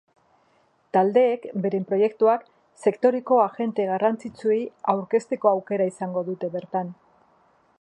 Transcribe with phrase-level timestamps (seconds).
[0.95, 2.47] Taldeek beren proiektuak
[2.85, 4.59] sektoreko agente garrantzitsuei
[4.95, 6.91] aurkezteko aukera izango dute bertan.